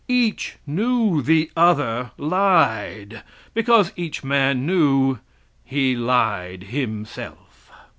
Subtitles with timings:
[0.07, 3.21] Each knew the other lied,
[3.53, 5.19] because each man knew
[5.63, 7.69] he lied himself.